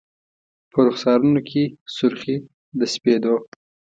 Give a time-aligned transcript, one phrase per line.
[0.71, 1.63] په رخسارونو کي
[1.95, 2.35] سر خې
[2.79, 3.31] د سپید و